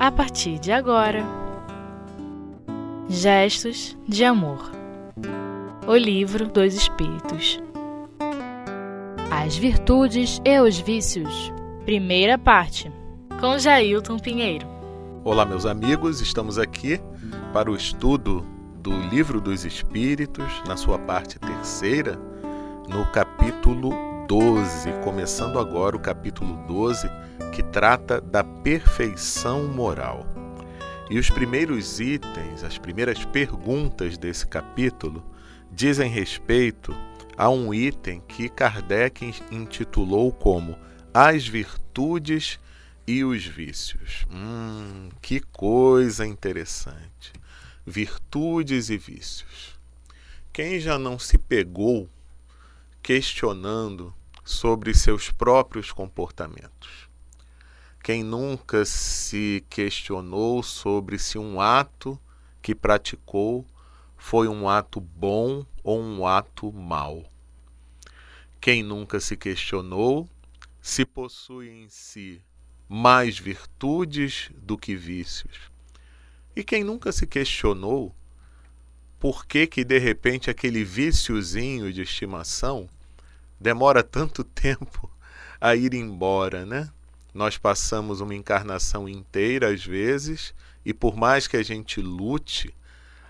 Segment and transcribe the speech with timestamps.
[0.00, 1.22] a partir de agora.
[3.06, 4.72] Gestos de Amor.
[5.86, 7.60] O Livro dos Espíritos.
[9.30, 11.52] As Virtudes e os Vícios.
[11.84, 12.90] Primeira parte
[13.38, 14.66] Com Jailton Pinheiro.
[15.22, 16.98] Olá, meus amigos, estamos aqui
[17.52, 18.42] para o estudo
[18.82, 22.18] do Livro dos Espíritos, na sua parte terceira,
[22.88, 23.92] no capítulo
[24.26, 27.06] 12, começando agora o capítulo 12
[27.52, 30.26] que trata da perfeição moral.
[31.10, 35.24] E os primeiros itens, as primeiras perguntas desse capítulo,
[35.72, 36.94] dizem respeito
[37.36, 40.78] a um item que Kardec intitulou como
[41.12, 42.60] As Virtudes
[43.06, 44.24] e os Vícios.
[44.30, 47.32] Hum, que coisa interessante!
[47.84, 49.74] Virtudes e vícios.
[50.52, 52.08] Quem já não se pegou
[53.02, 57.09] questionando sobre seus próprios comportamentos?
[58.02, 62.18] Quem nunca se questionou sobre se um ato
[62.62, 63.66] que praticou
[64.16, 67.30] foi um ato bom ou um ato mau?
[68.58, 70.26] Quem nunca se questionou
[70.80, 72.40] se possui em si
[72.88, 75.70] mais virtudes do que vícios?
[76.56, 78.14] E quem nunca se questionou
[79.18, 82.88] por que que de repente aquele viciozinho de estimação
[83.60, 85.10] demora tanto tempo
[85.60, 86.90] a ir embora, né?
[87.32, 92.74] Nós passamos uma encarnação inteira, às vezes, e por mais que a gente lute,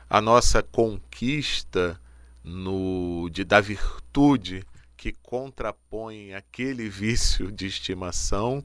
[0.08, 2.00] a nossa conquista
[2.42, 4.64] no, de, da virtude
[4.96, 8.64] que contrapõe aquele vício de estimação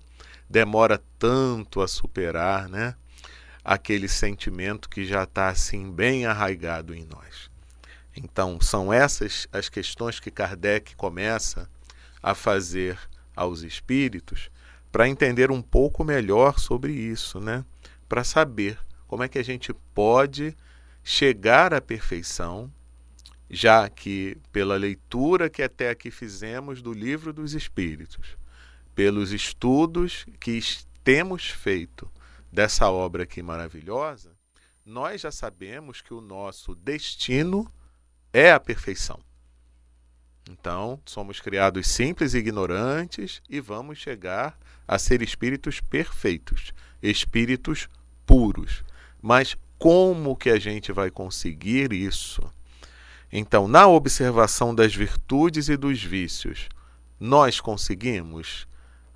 [0.49, 2.95] demora tanto a superar, né?
[3.63, 7.49] Aquele sentimento que já está assim bem arraigado em nós.
[8.15, 11.69] Então, são essas as questões que Kardec começa
[12.21, 12.97] a fazer
[13.35, 14.49] aos espíritos
[14.95, 17.65] para entender um pouco melhor sobre isso, né?
[18.07, 20.55] Para saber como é que a gente pode
[21.03, 22.71] chegar à perfeição,
[23.49, 28.37] já que pela leitura que até aqui fizemos do livro dos Espíritos,
[28.95, 30.61] pelos estudos que
[31.03, 32.09] temos feito
[32.49, 34.31] dessa obra aqui maravilhosa,
[34.85, 37.69] nós já sabemos que o nosso destino
[38.31, 39.19] é a perfeição.
[40.49, 44.57] Então, somos criados simples e ignorantes e vamos chegar
[44.87, 47.89] a ser espíritos perfeitos, espíritos
[48.25, 48.83] puros.
[49.21, 52.41] Mas como que a gente vai conseguir isso?
[53.31, 56.69] Então, na observação das virtudes e dos vícios,
[57.19, 58.67] nós conseguimos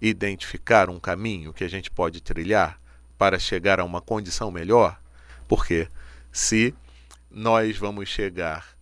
[0.01, 2.79] identificar um caminho que a gente pode trilhar
[3.17, 4.99] para chegar a uma condição melhor?
[5.47, 5.87] Porque
[6.31, 6.73] se
[7.29, 8.78] nós vamos chegar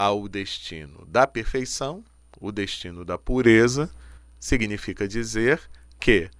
[0.00, 2.02] ao destino da perfeição,
[2.40, 3.90] o destino da pureza,
[4.38, 5.60] significa dizer
[6.00, 6.30] que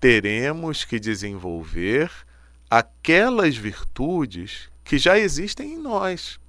[0.00, 2.10] teremos que desenvolver
[2.68, 6.40] aquelas virtudes que já existem em nós.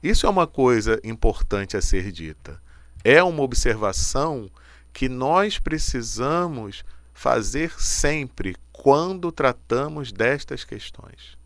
[0.00, 2.62] Isso é uma coisa importante a ser dita.
[3.02, 4.48] É uma observação
[4.92, 11.36] que nós precisamos fazer sempre quando tratamos destas questões.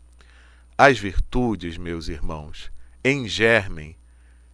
[0.77, 2.71] As virtudes, meus irmãos,
[3.03, 3.95] em germem,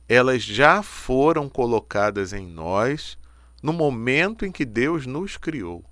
[0.08, 3.18] elas já foram colocadas em nós
[3.62, 5.84] no momento em que Deus nos criou.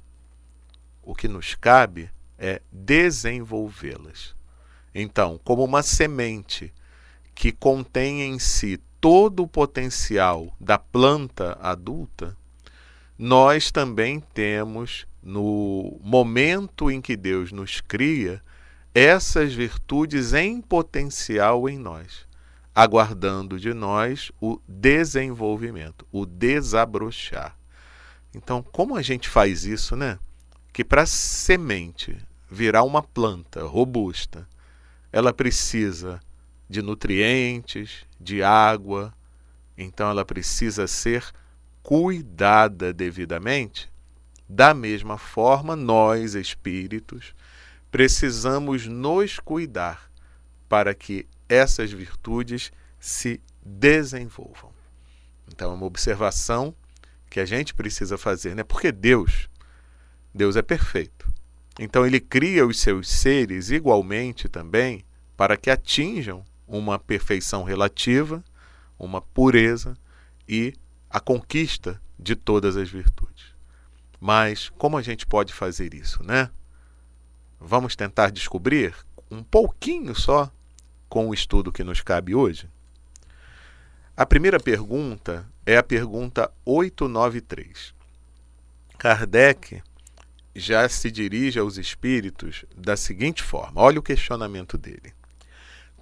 [1.01, 4.35] O que nos cabe é desenvolvê-las.
[4.93, 6.71] Então, como uma semente
[7.33, 12.37] que contém em si todo o potencial da planta adulta,
[13.17, 18.41] nós também temos, no momento em que Deus nos cria,
[18.93, 22.27] essas virtudes em potencial em nós
[22.75, 27.55] aguardando de nós o desenvolvimento, o desabrochar.
[28.33, 30.17] Então, como a gente faz isso, né?
[30.71, 32.17] Que para semente
[32.49, 34.47] virar uma planta robusta,
[35.11, 36.19] ela precisa
[36.67, 39.13] de nutrientes, de água,
[39.77, 41.23] então ela precisa ser
[41.83, 43.89] cuidada devidamente.
[44.49, 47.35] Da mesma forma, nós, espíritos,
[47.91, 50.09] precisamos nos cuidar
[50.67, 54.71] para que essas virtudes se desenvolvam.
[55.47, 56.73] Então, é uma observação
[57.29, 58.63] que a gente precisa fazer, né?
[58.63, 59.49] Porque Deus,
[60.33, 61.31] Deus é perfeito.
[61.79, 65.03] Então, ele cria os seus seres igualmente também
[65.35, 68.43] para que atinjam uma perfeição relativa,
[68.97, 69.97] uma pureza
[70.47, 70.73] e
[71.09, 73.45] a conquista de todas as virtudes.
[74.19, 76.49] Mas como a gente pode fazer isso, né?
[77.59, 78.95] Vamos tentar descobrir
[79.29, 80.51] um pouquinho só
[81.13, 82.67] com o estudo que nos cabe hoje?
[84.17, 87.93] A primeira pergunta é a pergunta 893.
[88.97, 89.83] Kardec
[90.55, 95.13] já se dirige aos espíritos da seguinte forma: olha o questionamento dele.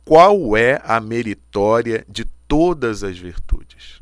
[0.06, 4.00] Qual é a meritória de todas as virtudes?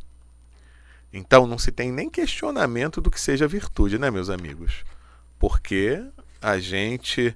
[1.11, 4.83] Então não se tem nem questionamento do que seja virtude, né, meus amigos?
[5.39, 6.03] Porque
[6.39, 7.35] a gente,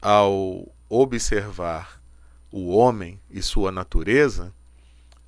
[0.00, 2.02] ao observar
[2.56, 4.54] o homem e sua natureza,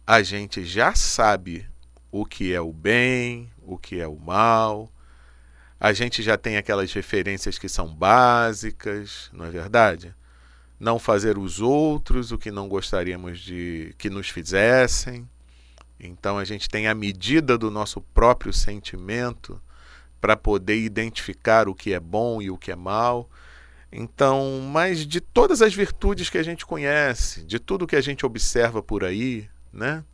[0.06, 1.66] a gente já sabe
[2.08, 4.88] o que é o bem, o que é o mal.
[5.80, 10.14] A gente já tem aquelas referências que são básicas, não é verdade?
[10.78, 15.28] Não fazer os outros o que não gostaríamos de que nos fizessem.
[15.98, 19.60] Então a gente tem a medida do nosso próprio sentimento
[20.20, 23.28] para poder identificar o que é bom e o que é mal.
[23.90, 28.26] Então, mas de todas as virtudes que a gente conhece, de tudo que a gente
[28.26, 30.04] observa por aí, né?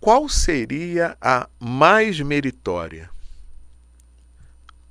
[0.00, 3.10] Qual seria a mais meritória?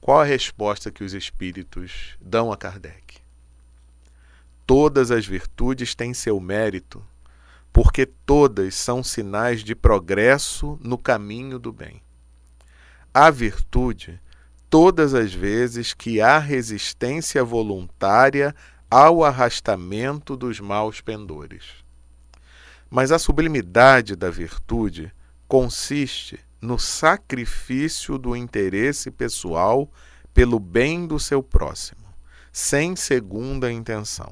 [0.02, 3.18] Qual a resposta que os espíritos dão a Kardec?
[4.66, 7.02] Todas as virtudes têm seu mérito,
[7.72, 12.02] porque todas são sinais de progresso no caminho do bem.
[13.14, 14.20] A virtude
[14.70, 18.56] todas as vezes que há resistência voluntária
[18.90, 21.64] ao arrastamento dos maus pendores.
[22.90, 25.12] Mas a sublimidade da virtude
[25.48, 29.90] consiste no sacrifício do interesse pessoal
[30.34, 32.08] pelo bem do seu próximo,
[32.52, 34.32] sem segunda intenção.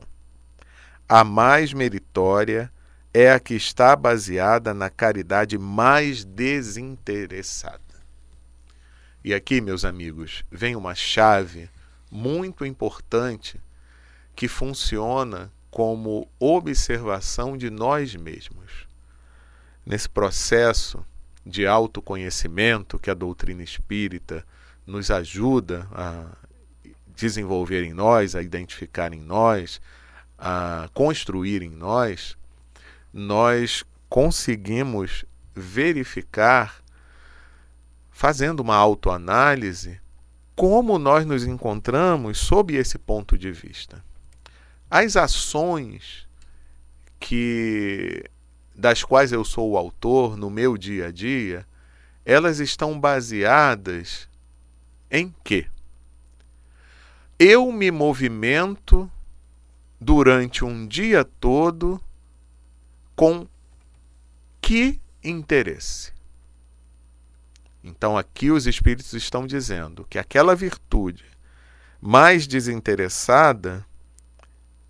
[1.07, 2.71] A mais meritória
[3.13, 7.84] é a que está baseada na caridade mais desinteressada.
[9.25, 11.67] E aqui, meus amigos, vem uma chave
[12.11, 13.59] muito importante
[14.35, 18.85] que funciona como observação de nós mesmos.
[19.83, 21.03] Nesse processo
[21.43, 24.45] de autoconhecimento que a doutrina espírita
[24.85, 26.27] nos ajuda a
[27.07, 29.81] desenvolver em nós, a identificar em nós,
[30.37, 32.37] a construir em nós,
[33.11, 35.25] nós conseguimos
[35.55, 36.84] verificar
[38.15, 39.99] fazendo uma autoanálise,
[40.55, 44.01] como nós nos encontramos sob esse ponto de vista.
[44.89, 46.25] As ações
[47.19, 48.23] que
[48.73, 51.67] das quais eu sou o autor no meu dia a dia,
[52.23, 54.29] elas estão baseadas
[55.11, 55.67] em quê?
[57.37, 59.11] Eu me movimento
[59.99, 61.99] durante um dia todo
[63.13, 63.45] com
[64.61, 66.14] que interesse?
[67.87, 71.23] Então aqui os espíritos estão dizendo que aquela virtude
[72.01, 73.85] mais desinteressada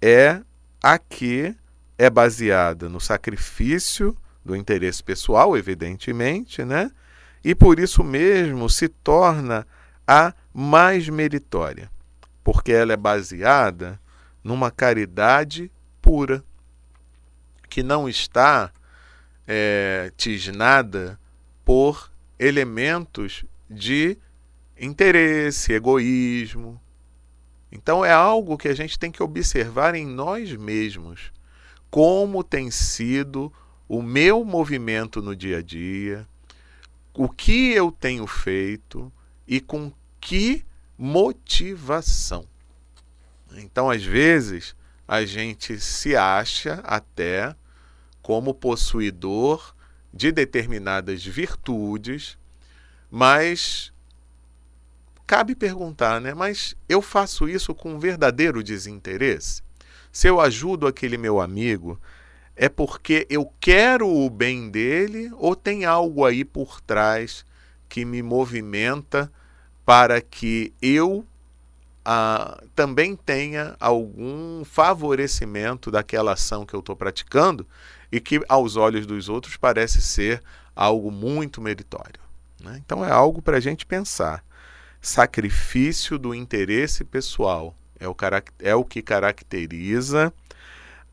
[0.02, 0.42] é
[0.82, 1.54] a que
[1.98, 6.90] é baseada no sacrifício do interesse pessoal, evidentemente, né?
[7.44, 9.68] E por isso mesmo se torna
[10.08, 11.92] a mais meritória,
[12.46, 14.00] porque ela é baseada
[14.42, 15.70] numa caridade
[16.02, 16.42] pura,
[17.70, 18.72] que não está
[19.46, 21.20] é, tisnada
[21.66, 24.18] por elementos de
[24.80, 26.80] interesse, egoísmo.
[27.72, 31.32] Então é algo que a gente tem que observar em nós mesmos.
[31.90, 33.52] Como tem sido
[33.88, 36.28] o meu movimento no dia a dia,
[37.14, 39.12] o que eu tenho feito
[39.48, 40.66] e com que
[40.98, 42.46] motivação.
[43.58, 44.76] Então, às vezes,
[45.08, 47.56] a gente se acha até
[48.22, 49.75] como possuidor
[50.16, 52.38] de determinadas virtudes,
[53.12, 53.92] mas
[55.28, 56.34] cabe perguntar, né?
[56.34, 59.62] Mas eu faço isso com verdadeiro desinteresse?
[60.12, 62.00] Se eu ajudo aquele meu amigo,
[62.56, 67.46] é porque eu quero o bem dele ou tem algo aí por trás
[67.90, 69.30] que me movimenta
[69.86, 71.26] para que eu
[72.06, 77.66] ah, também tenha algum favorecimento daquela ação que eu estou praticando
[78.12, 80.42] e que aos olhos dos outros parece ser
[80.76, 82.20] algo muito meritório.
[82.62, 82.80] Né?
[82.86, 84.44] Então é algo para a gente pensar.
[85.02, 88.16] Sacrifício do interesse pessoal é o,
[88.60, 90.32] é o que caracteriza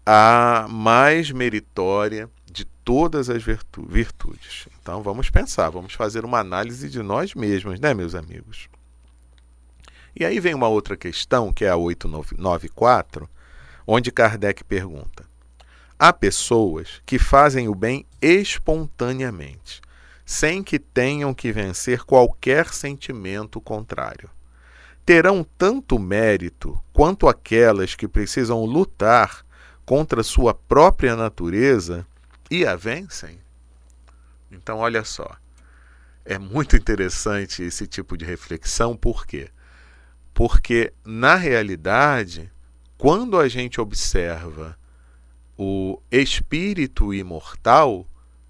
[0.04, 4.66] a mais meritória de todas as virtu virtudes.
[4.80, 8.68] Então vamos pensar, vamos fazer uma análise de nós mesmos, né, meus amigos?
[10.14, 13.28] E aí vem uma outra questão, que é a 894,
[13.86, 15.24] onde Kardec pergunta:
[15.98, 19.80] Há pessoas que fazem o bem espontaneamente,
[20.26, 24.28] sem que tenham que vencer qualquer sentimento contrário.
[25.04, 29.44] Terão tanto mérito quanto aquelas que precisam lutar
[29.84, 32.06] contra sua própria natureza
[32.50, 33.38] e a vencem?
[34.50, 35.36] Então, olha só.
[36.24, 39.48] É muito interessante esse tipo de reflexão, por quê?
[39.48, 39.61] Porque,
[41.04, 42.50] na realidade,
[42.96, 44.76] quando a gente observa
[45.56, 48.06] o espírito imortal,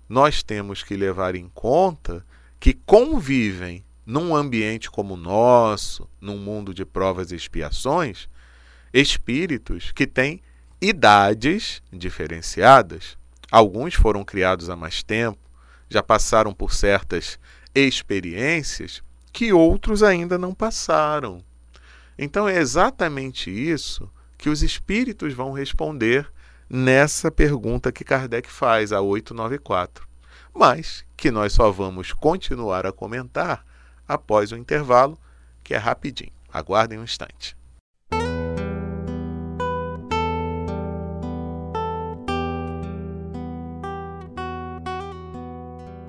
[0.08, 2.24] nós temos que levar em conta
[2.60, 8.28] que convivem num ambiente como o nosso, num mundo de provas e expiações,
[8.92, 10.40] espíritos que têm
[10.80, 13.16] idades diferenciadas.
[13.50, 15.38] Alguns foram criados há mais tempo,
[15.88, 17.38] já passaram por certas
[17.74, 21.42] experiências que outros ainda não passaram.
[22.22, 26.24] Então é exatamente isso que os espíritos vão responder
[26.70, 30.06] nessa pergunta que Kardec faz, a 894.
[30.54, 33.64] Mas que nós só vamos continuar a comentar
[34.06, 35.18] após o intervalo,
[35.64, 36.30] que é rapidinho.
[36.52, 37.56] Aguardem um instante.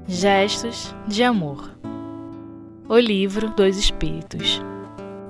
[0.08, 1.76] Gestos de Amor
[2.88, 4.62] O Livro dos Espíritos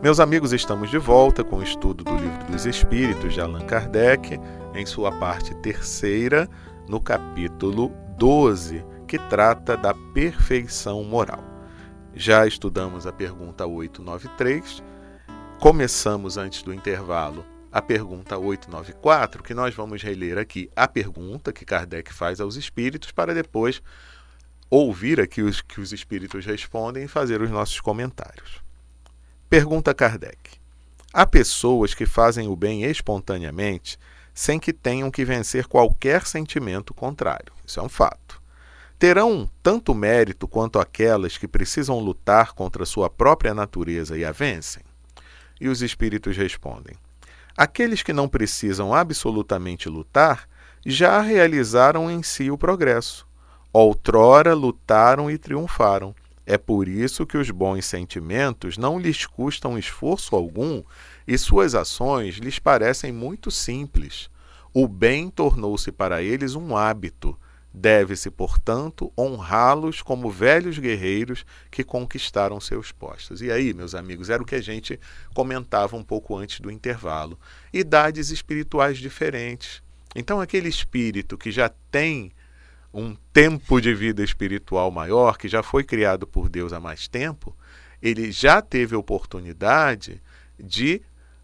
[0.03, 4.38] Meus amigos, estamos de volta com o estudo do Livro dos Espíritos de Allan Kardec,
[4.75, 6.50] em sua parte terceira,
[6.89, 11.41] no capítulo 12, que trata da perfeição moral.
[12.13, 14.83] Já estudamos a pergunta 893,
[15.57, 21.63] começamos antes do intervalo a pergunta 894, que nós vamos reler aqui a pergunta que
[21.63, 23.81] Kardec faz aos espíritos para depois
[24.69, 28.62] ouvir aqui os que os espíritos respondem e fazer os nossos comentários.
[29.53, 30.57] Pergunta Kardec:
[31.13, 34.00] Há pessoas que fazem o bem espontaneamente
[34.33, 37.53] sem que tenham que vencer qualquer sentimento contrário.
[37.63, 38.41] Isso é um fato
[39.03, 44.81] terão tanto mérito quanto aquelas que precisam lutar contra sua própria natureza e a vencem?
[45.62, 46.95] E os espíritos respondem:
[47.55, 50.48] Aqueles que não precisam absolutamente lutar
[50.83, 53.27] já realizaram em si o progresso.
[53.72, 56.15] Outrora lutaram e triunfaram.
[56.45, 60.83] É por isso que os bons sentimentos não lhes custam esforço algum
[61.27, 64.29] e suas ações lhes parecem muito simples.
[64.73, 67.38] O bem tornou-se para eles um hábito,
[67.75, 73.41] Deve-se, portanto, honrá-los como velhos guerreiros que conquistaram seus postos.
[73.41, 75.00] E aí, meus amigos, era o que a gente
[75.33, 77.39] comentava um pouco antes do intervalo.
[77.73, 79.81] Idades espirituais diferentes.
[80.15, 82.31] Então, aquele espírito que já tem
[82.93, 87.55] um tempo de vida espiritual maior, que já foi criado por Deus há mais tempo,
[88.01, 90.21] ele já teve oportunidade
[90.59, 91.01] de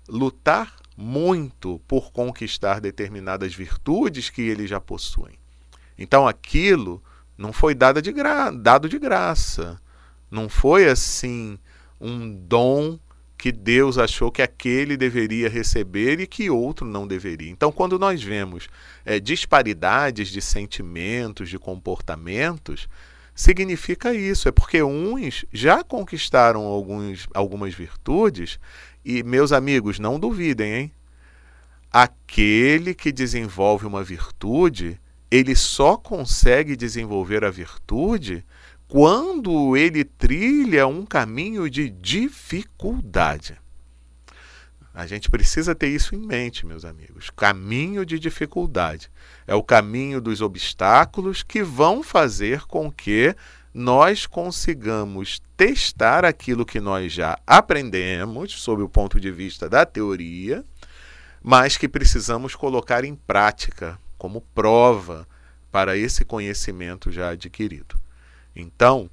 [0.07, 5.39] lutar muito por conquistar determinadas virtudes que ele já possui.
[5.97, 7.01] Então aquilo
[7.37, 9.79] não foi dado de, gra dado de graça.
[10.29, 11.57] Não foi assim
[11.99, 12.99] um dom
[13.39, 17.49] que Deus achou que aquele deveria receber e que outro não deveria.
[17.49, 18.67] Então, quando nós vemos
[19.05, 22.89] é, disparidades de sentimentos, de comportamentos,
[23.33, 24.49] significa isso.
[24.49, 28.59] É porque uns já conquistaram alguns, algumas virtudes
[29.05, 30.91] e, meus amigos, não duvidem, hein?
[31.89, 34.99] Aquele que desenvolve uma virtude
[35.31, 38.43] ele só consegue desenvolver a virtude
[38.89, 43.55] quando ele trilha um caminho de dificuldade.
[44.91, 47.29] A gente precisa ter isso em mente, meus amigos.
[47.29, 49.09] Caminho de dificuldade.
[49.45, 53.35] É o caminho dos obstáculos que vão fazer com que
[53.71, 60.65] nós consigamos testar aquilo que nós já aprendemos, sob o ponto de vista da teoria,
[61.43, 65.27] mas que precisamos colocar em prática como prova
[65.71, 68.08] para esse conhecimento já adquirido.
[68.59, 69.09] Então,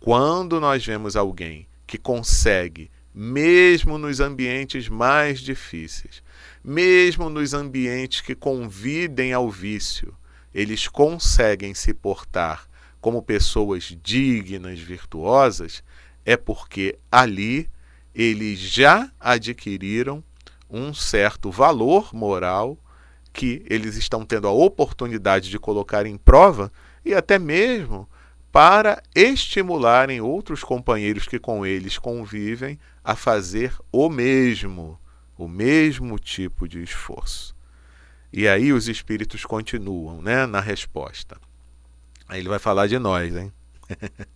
[0.00, 6.22] quando nós vemos alguém que consegue, mesmo nos ambientes mais difíceis,
[6.64, 10.14] mesmo nos ambientes que convidem ao vício,
[10.54, 12.66] eles conseguem se portar
[13.00, 15.82] como pessoas dignas, virtuosas,
[16.24, 17.68] é porque ali
[18.14, 20.24] eles já adquiriram
[20.68, 22.76] um certo valor moral
[23.32, 26.72] que eles estão tendo a oportunidade de colocar em prova
[27.04, 28.08] e até mesmo
[28.56, 34.98] para estimularem outros companheiros que com eles convivem a fazer o mesmo,
[35.36, 37.54] o mesmo tipo de esforço.
[38.32, 41.36] E aí os espíritos continuam, né, na resposta.
[42.26, 43.52] Aí ele vai falar de nós, hein?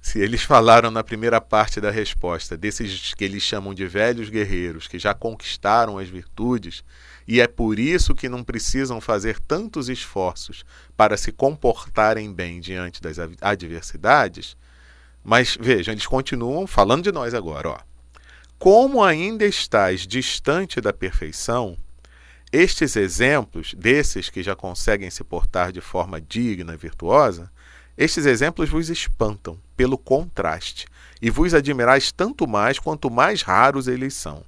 [0.00, 4.86] Se eles falaram na primeira parte da resposta desses que eles chamam de velhos guerreiros
[4.86, 6.84] que já conquistaram as virtudes,
[7.26, 10.64] e é por isso que não precisam fazer tantos esforços
[10.96, 14.56] para se comportarem bem diante das adversidades,
[15.24, 17.78] mas vejam, eles continuam falando de nós agora, ó.
[18.58, 21.76] Como ainda estás distante da perfeição,
[22.52, 27.50] estes exemplos desses que já conseguem se portar de forma digna e virtuosa,
[27.96, 30.86] Estes exemplos vos espantam, pelo contraste,
[31.20, 34.42] e vos admirais tanto mais quanto mais raros eles são.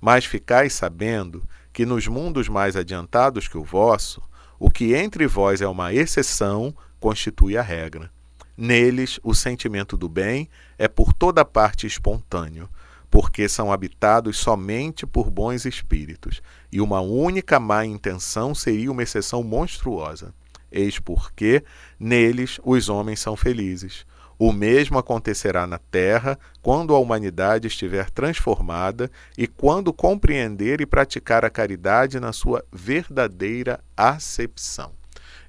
[0.00, 1.42] Mas ficais sabendo
[1.76, 4.22] que nos mundos mais adiantados que o vosso,
[4.58, 8.10] o que entre vós é uma exceção constitui a regra.
[8.56, 12.66] Neles, o sentimento do bem é por toda parte espontâneo,
[13.10, 16.40] porque são habitados somente por bons espíritos,
[16.72, 20.32] e uma única má intenção seria uma exceção monstruosa.
[20.72, 21.62] Eis porque
[22.00, 24.06] neles os homens são felizes.
[24.38, 31.44] O mesmo acontecerá na terra quando a humanidade estiver transformada e quando compreender e praticar
[31.44, 34.92] a caridade na sua verdadeira acepção.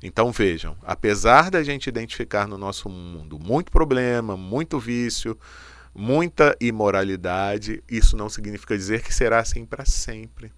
[0.01, 5.37] Então vejam, apesar da gente identificar no nosso mundo muito problema, muito vício,
[5.93, 10.51] muita imoralidade, isso não significa dizer que será assim para sempre.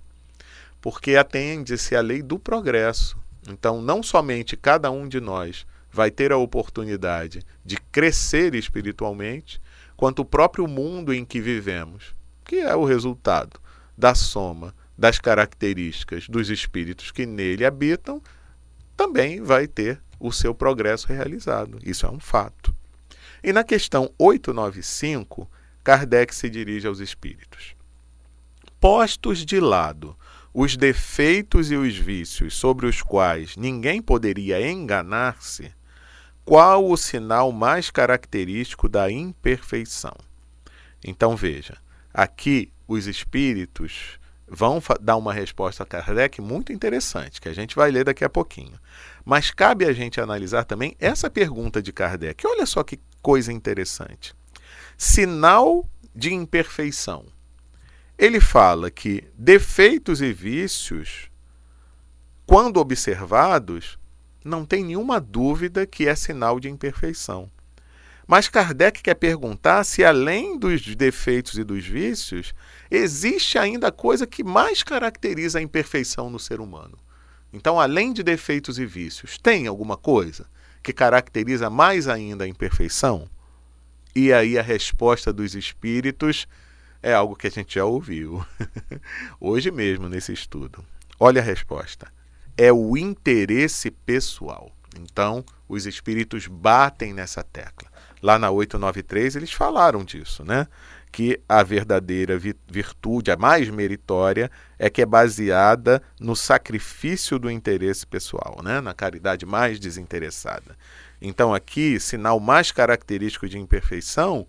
[0.81, 3.17] Porque atende-se à lei do progresso.
[3.49, 9.59] Então, não somente cada um de nós vai ter a oportunidade de crescer espiritualmente,
[9.95, 12.13] quanto o próprio mundo em que vivemos,
[12.45, 13.59] que é o resultado
[13.97, 18.21] da soma das características dos espíritos que nele habitam,
[18.95, 21.79] também vai ter o seu progresso realizado.
[21.83, 22.73] Isso é um fato.
[23.41, 25.49] E na questão 895,
[25.83, 27.75] Kardec se dirige aos espíritos.
[28.79, 30.15] Postos de lado
[30.53, 35.71] os defeitos e os vícios sobre os quais ninguém poderia enganar-se,
[36.49, 40.15] qual o sinal mais característico da imperfeição?
[41.05, 41.77] Então veja,
[42.11, 47.91] aqui os espíritos vão dar uma resposta a Kardec muito interessante, que a gente vai
[47.91, 48.79] ler daqui a pouquinho.
[49.23, 52.47] Mas cabe a gente analisar também essa pergunta de Kardec.
[52.47, 54.33] Olha só que coisa interessante.
[54.97, 57.27] Sinal de imperfeição.
[58.17, 61.29] Ele fala que defeitos e vícios,
[62.47, 63.99] quando observados,
[64.43, 67.49] não tem nenhuma dúvida que é sinal de imperfeição.
[68.27, 72.53] Mas Kardec quer perguntar se, além dos defeitos e dos vícios,
[72.91, 76.97] existe ainda coisa que mais caracteriza a imperfeição no ser humano.
[77.51, 80.45] Então, além de defeitos e vícios, tem alguma coisa
[80.83, 83.27] que caracteriza mais ainda a imperfeição?
[84.15, 86.47] E aí a resposta dos espíritos
[87.01, 88.45] é algo que a gente já ouviu
[89.41, 90.85] hoje mesmo nesse estudo.
[91.19, 92.07] Olha a resposta.
[92.61, 94.69] É o interesse pessoal.
[94.99, 97.89] Então, os espíritos batem nessa tecla.
[98.21, 100.67] Lá na 893 eles falaram disso, né?
[101.09, 108.05] Que a verdadeira virtude, a mais meritória, é que é baseada no sacrifício do interesse
[108.05, 108.81] pessoal, né?
[108.81, 110.77] Na caridade mais desinteressada.
[111.21, 114.45] Então, aqui, sinal mais característico de imperfeição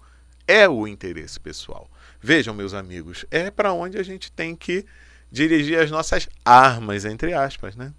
[0.49, 1.89] é o interesse pessoal.
[2.21, 4.85] Vejam, meus amigos, é para onde a gente tem que
[5.31, 7.93] dirigir as nossas armas, entre aspas, né?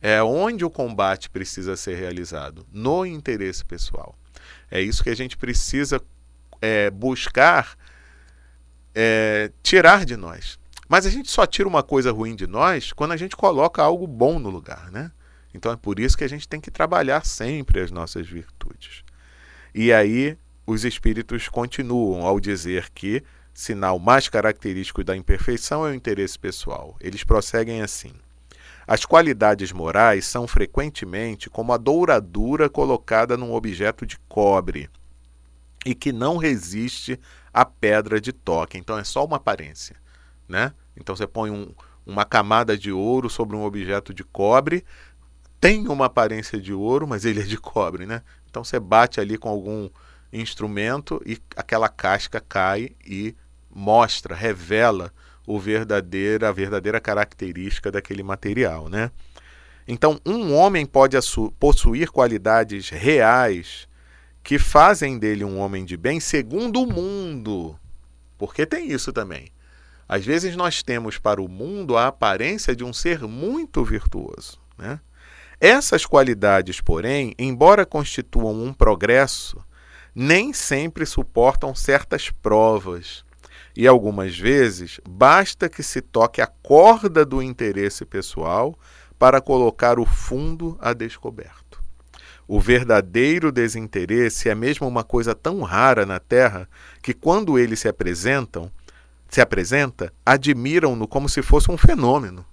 [0.00, 4.14] É onde o combate precisa ser realizado, no interesse pessoal.
[4.70, 6.00] É isso que a gente precisa
[6.60, 7.76] é, buscar
[8.94, 10.58] é, tirar de nós.
[10.88, 14.06] Mas a gente só tira uma coisa ruim de nós quando a gente coloca algo
[14.06, 15.10] bom no lugar, né?
[15.54, 19.02] Então é por isso que a gente tem que trabalhar sempre as nossas virtudes.
[19.74, 23.22] E aí os espíritos continuam ao dizer que
[23.54, 26.96] sinal mais característico da imperfeição é o interesse pessoal.
[27.00, 28.12] Eles prosseguem assim:
[28.86, 34.90] as qualidades morais são frequentemente como a douradura colocada num objeto de cobre
[35.86, 37.18] e que não resiste
[37.52, 38.76] à pedra de toque.
[38.76, 39.96] Então é só uma aparência,
[40.48, 40.72] né?
[40.96, 41.72] Então você põe um,
[42.04, 44.84] uma camada de ouro sobre um objeto de cobre,
[45.60, 48.22] tem uma aparência de ouro, mas ele é de cobre, né?
[48.50, 49.88] Então você bate ali com algum
[50.32, 53.34] instrumento e aquela casca cai e
[53.74, 55.12] mostra, revela
[55.46, 59.10] o verdadeira, a verdadeira característica daquele material, né?
[59.86, 61.16] Então, um homem pode
[61.58, 63.86] possuir qualidades reais
[64.42, 67.78] que fazem dele um homem de bem segundo o mundo.
[68.38, 69.52] Porque tem isso também.
[70.08, 75.00] Às vezes nós temos para o mundo a aparência de um ser muito virtuoso, né?
[75.60, 79.64] Essas qualidades, porém, embora constituam um progresso,
[80.14, 83.24] nem sempre suportam certas provas
[83.76, 88.78] e algumas vezes basta que se toque a corda do interesse pessoal
[89.18, 91.82] para colocar o fundo a descoberto.
[92.46, 96.68] O verdadeiro desinteresse é mesmo uma coisa tão rara na Terra
[97.02, 98.70] que quando eles se apresentam,
[99.28, 102.44] se apresenta, admiram-no como se fosse um fenômeno.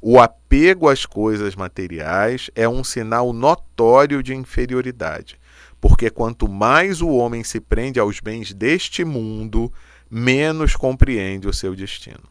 [0.00, 5.38] O apego às coisas materiais é um sinal notório de inferioridade,
[5.80, 9.72] porque quanto mais o homem se prende aos bens deste mundo,
[10.18, 12.22] menos compreende o seu destino.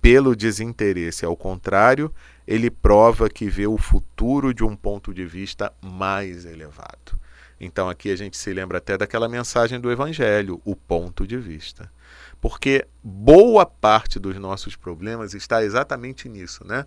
[0.00, 2.10] Pelo desinteresse, ao contrário,
[2.48, 7.20] ele prova que vê o futuro de um ponto de vista mais elevado.
[7.60, 11.92] Então aqui a gente se lembra até daquela mensagem do Evangelho, o ponto de vista.
[12.40, 16.86] Porque boa parte dos nossos problemas está exatamente nisso, né?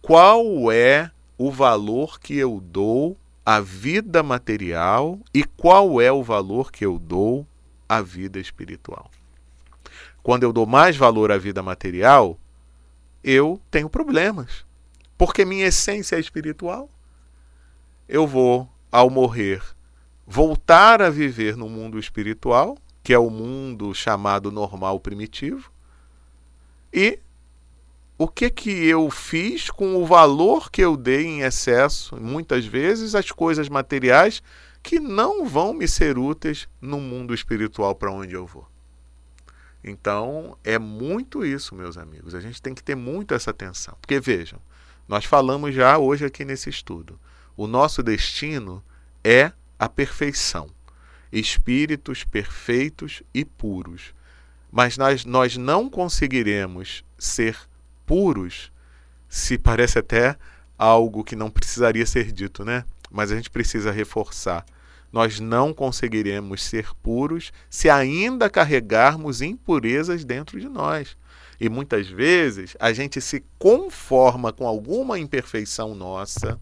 [0.00, 6.72] Qual é o valor que eu dou à vida material e qual é o valor
[6.72, 7.46] que eu dou
[7.86, 9.10] à vida espiritual?
[10.26, 12.36] Quando eu dou mais valor à vida material,
[13.22, 14.64] eu tenho problemas.
[15.16, 16.90] Porque minha essência é espiritual.
[18.08, 19.62] Eu vou, ao morrer,
[20.26, 25.70] voltar a viver no mundo espiritual, que é o mundo chamado normal primitivo.
[26.92, 27.20] E
[28.18, 33.14] o que que eu fiz com o valor que eu dei em excesso, muitas vezes
[33.14, 34.42] as coisas materiais
[34.82, 38.66] que não vão me ser úteis no mundo espiritual para onde eu vou.
[39.86, 42.34] Então, é muito isso, meus amigos.
[42.34, 43.96] A gente tem que ter muito essa atenção.
[44.00, 44.58] Porque vejam,
[45.08, 47.18] nós falamos já hoje aqui nesse estudo.
[47.56, 48.82] O nosso destino
[49.22, 50.68] é a perfeição.
[51.30, 54.12] Espíritos perfeitos e puros.
[54.72, 57.56] Mas nós, nós não conseguiremos ser
[58.04, 58.72] puros
[59.28, 60.36] se parece até
[60.76, 62.84] algo que não precisaria ser dito, né?
[63.08, 64.66] Mas a gente precisa reforçar
[65.16, 71.16] nós não conseguiremos ser puros se ainda carregarmos impurezas dentro de nós.
[71.58, 76.60] E muitas vezes a gente se conforma com alguma imperfeição nossa,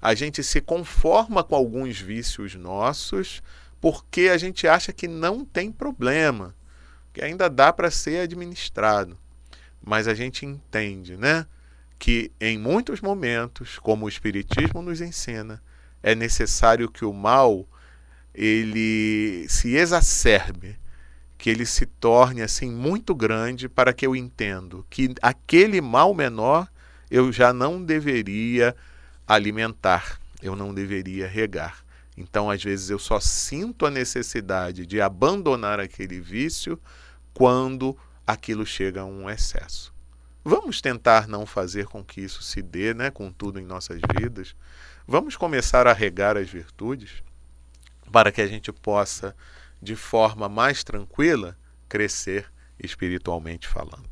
[0.00, 3.42] a gente se conforma com alguns vícios nossos,
[3.78, 6.54] porque a gente acha que não tem problema,
[7.12, 9.18] que ainda dá para ser administrado.
[9.84, 11.46] Mas a gente entende, né,
[11.98, 15.62] que em muitos momentos, como o espiritismo nos ensina,
[16.02, 17.66] é necessário que o mal
[18.34, 20.78] ele se exacerbe,
[21.36, 26.68] que ele se torne assim muito grande para que eu entendo que aquele mal menor
[27.10, 28.74] eu já não deveria
[29.26, 31.84] alimentar, eu não deveria regar.
[32.16, 36.78] Então, às vezes eu só sinto a necessidade de abandonar aquele vício
[37.34, 39.92] quando aquilo chega a um excesso.
[40.44, 44.54] Vamos tentar não fazer com que isso se dê, né, com tudo em nossas vidas.
[45.06, 47.22] Vamos começar a regar as virtudes
[48.12, 49.34] para que a gente possa,
[49.80, 51.56] de forma mais tranquila,
[51.88, 52.46] crescer
[52.78, 54.06] espiritualmente falando.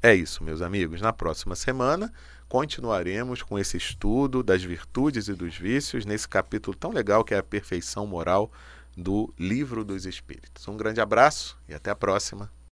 [0.00, 1.00] É isso, meus amigos.
[1.00, 2.12] Na próxima semana
[2.48, 7.38] continuaremos com esse estudo das virtudes e dos vícios nesse capítulo tão legal que é
[7.38, 8.52] a perfeição moral
[8.96, 10.68] do Livro dos Espíritos.
[10.68, 12.48] Um grande abraço e até a próxima.